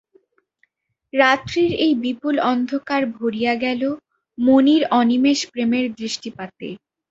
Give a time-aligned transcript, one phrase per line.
[1.13, 3.81] রাত্রির এই বিপুল অন্ধকার ভরিয়া গেল
[4.37, 6.67] মণির অনিমেষ প্রেমের দৃষ্টিপাতে।